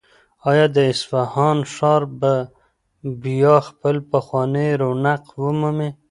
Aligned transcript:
آیا 0.49 0.65
د 0.75 0.77
اصفهان 0.91 1.57
ښار 1.73 2.01
به 2.19 2.33
بیا 3.23 3.55
خپل 3.69 3.95
پخوانی 4.11 4.69
رونق 4.81 5.23
ومومي؟ 5.43 5.89